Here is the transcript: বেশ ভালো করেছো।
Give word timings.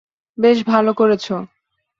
বেশ 0.37 0.57
ভালো 0.65 0.91
করেছো। 0.93 1.35